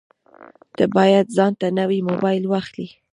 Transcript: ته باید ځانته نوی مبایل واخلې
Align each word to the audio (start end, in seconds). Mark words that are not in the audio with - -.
ته 0.77 0.83
باید 0.95 1.33
ځانته 1.37 1.67
نوی 1.79 1.99
مبایل 2.09 2.43
واخلې 2.47 2.87